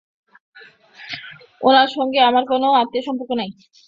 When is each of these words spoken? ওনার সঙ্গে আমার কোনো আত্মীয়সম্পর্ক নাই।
ওনার 1.61 1.89
সঙ্গে 1.95 2.19
আমার 2.29 2.43
কোনো 2.51 2.67
আত্মীয়সম্পর্ক 2.81 3.31
নাই। 3.39 3.49